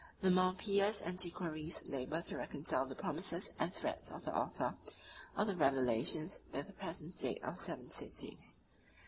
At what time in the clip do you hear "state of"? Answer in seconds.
7.13-7.55